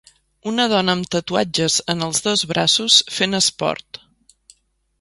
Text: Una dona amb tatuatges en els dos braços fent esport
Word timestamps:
Una 0.51 0.63
dona 0.71 0.95
amb 0.97 1.09
tatuatges 1.15 1.75
en 1.95 2.01
els 2.07 2.23
dos 2.29 2.45
braços 2.55 2.99
fent 3.19 3.41
esport 3.43 4.05